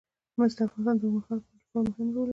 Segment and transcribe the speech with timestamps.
[0.37, 2.29] مس د افغانستان د اوږدمهاله پایښت لپاره مهم رول لري.